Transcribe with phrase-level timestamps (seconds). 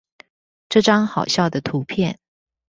[0.67, 2.17] 這張好笑的圖片